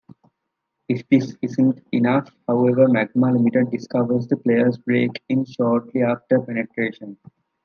[0.89, 7.19] If this isn't enough, however, Magma Limited discovers the player's break-in shortly after penetration.